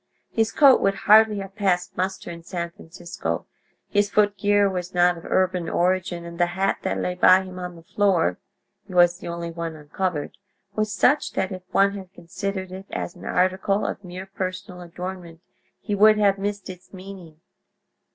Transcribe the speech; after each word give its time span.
His 0.31 0.51
coat 0.51 0.81
would 0.81 0.95
hardly 1.05 1.37
have 1.41 1.53
passed 1.55 1.95
muster 1.95 2.31
in 2.31 2.41
San 2.41 2.71
Francisco: 2.71 3.45
his 3.87 4.09
footgear 4.09 4.67
was 4.67 4.95
not 4.95 5.15
of 5.15 5.25
urban 5.25 5.69
origin, 5.69 6.25
and 6.25 6.39
the 6.39 6.47
hat 6.57 6.77
that 6.81 6.97
lay 6.97 7.13
by 7.13 7.43
him 7.43 7.59
on 7.59 7.75
the 7.75 7.83
floor 7.83 8.39
(he 8.87 8.95
was 8.95 9.19
the 9.19 9.27
only 9.27 9.51
one 9.51 9.75
uncovered) 9.75 10.35
was 10.73 10.91
such 10.91 11.33
that 11.33 11.51
if 11.51 11.61
one 11.69 11.91
had 11.93 12.11
considered 12.13 12.71
it 12.71 12.87
as 12.89 13.15
an 13.15 13.25
article 13.25 13.85
of 13.85 14.03
mere 14.03 14.25
personal 14.25 14.81
adornment 14.81 15.39
he 15.79 15.93
would 15.93 16.17
have 16.17 16.39
missed 16.39 16.67
its 16.67 16.91
meaning. 16.91 17.39